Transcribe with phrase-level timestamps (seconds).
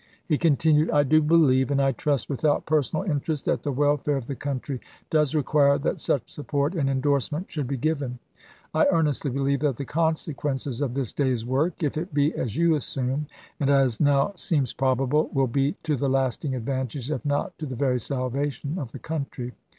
[0.25, 4.15] He continued: "I do believe, and I trust without personal in terest, that the welfare
[4.17, 4.81] of the country
[5.11, 8.17] does require that such support and indorsement should be given.
[8.73, 12.73] "I earnestly believe that the consequences of this day's work, if it be as you
[12.73, 13.27] assume,
[13.59, 17.75] and as now seems probable, will be to the lasting advantage, if not to the
[17.75, 19.53] very salvation, of the country.